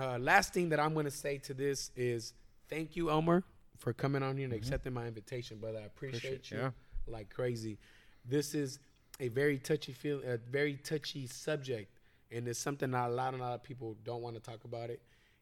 [0.00, 2.34] Uh, last thing that I'm going to say to this is
[2.68, 3.42] thank you, Elmer,
[3.78, 5.78] for coming on here and accepting my invitation, brother.
[5.78, 6.34] I appreciate, Mm-hmm.
[6.34, 7.12] Appreciate- you yeah.
[7.12, 7.78] like crazy.
[8.24, 8.78] This is
[9.20, 11.90] a very touchy feel, a very touchy subject,
[12.30, 14.90] and it's something that a lot, a lot of people don't want to talk about
[14.90, 15.00] it.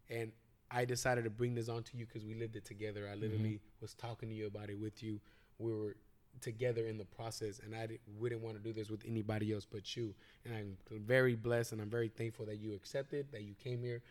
[0.09, 0.31] And
[0.71, 3.09] I decided to bring this on to you because we lived it together.
[3.11, 3.81] I literally Mm-hmm.
[3.81, 5.21] was talking to you about it with you.
[5.59, 5.97] We were
[6.41, 9.97] together in the process, and I wouldn't want to do this with anybody else but
[9.97, 10.15] you.
[10.45, 14.03] And I'm very blessed, and I'm very thankful that you accepted, that you came here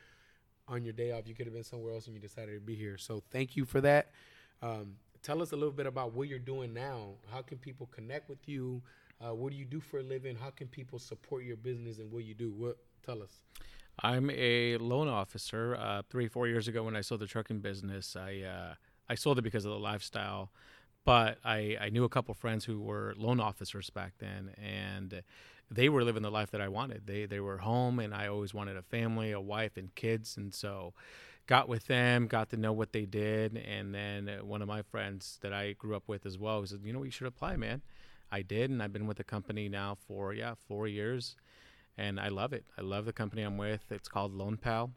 [0.67, 1.27] on your day off.
[1.27, 2.97] You could have been somewhere else, and you decided to be here.
[2.97, 4.11] So thank you for that.
[4.61, 7.09] Um, tell us a little bit about what you're doing now.
[7.31, 8.81] How can people connect with you?
[9.21, 10.35] Uh, what do you do for a living?
[10.35, 12.51] How can people support your business and what you do?
[12.51, 13.41] What tell us?
[13.99, 15.75] I'm a loan officer.
[15.75, 18.73] Uh, three, four years ago, when I sold the trucking business, I uh,
[19.09, 20.51] I sold it because of the lifestyle,
[21.05, 25.21] but I, I knew a couple friends who were loan officers back then, and
[25.71, 27.07] they were living the life that I wanted.
[27.07, 30.53] They they were home, and I always wanted a family, a wife, and kids, and
[30.53, 30.93] so
[31.47, 35.37] got with them, got to know what they did, and then one of my friends
[35.41, 37.81] that I grew up with as well said, you know, you should apply, man.
[38.31, 41.35] I did, and I've been with the company now for yeah four years
[41.97, 42.65] and I love it.
[42.77, 43.81] I love the company I'm with.
[43.91, 44.91] It's called Loan Pal.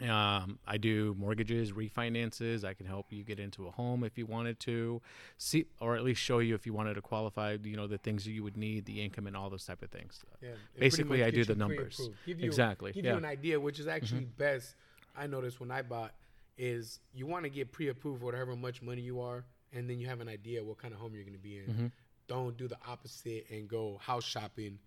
[0.00, 2.64] Um, I do mortgages, refinances.
[2.64, 5.02] I can help you get into a home if you wanted to,
[5.36, 7.56] see, or at least show you if you wanted to qualify.
[7.62, 9.90] You know the things that you would need, the income, and all those type of
[9.90, 10.20] things.
[10.42, 12.08] Yeah, Basically, I do the numbers.
[12.24, 13.12] Give you, Exactly, Give yeah.
[13.12, 14.74] you an idea, which is actually best.
[15.16, 16.14] I noticed when I bought
[16.56, 20.20] is you want to get pre-approved whatever much money you are, and then you have
[20.20, 21.64] an idea what kind of home you're going to be in.
[21.64, 21.86] Mm-hmm.
[22.28, 24.78] Don't do the opposite and go house shopping,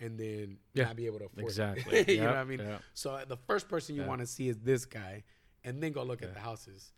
[0.00, 1.98] and then Yeah, not be able to afford exactly.
[1.98, 2.08] it.
[2.16, 2.60] you know what I mean?
[2.60, 2.82] yep.
[2.94, 4.08] So uh, the first person you Yeah.
[4.08, 5.22] want to see is this guy,
[5.64, 6.92] and then go look at the houses.